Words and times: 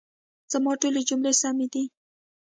زما 0.51 0.71
ټولي 0.81 1.01
جملې 1.09 1.31
سمي 1.41 1.67
دي؟ 1.73 1.83